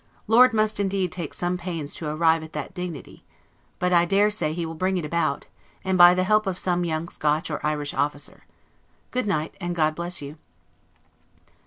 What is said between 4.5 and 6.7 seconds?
he will bring it about, by the help of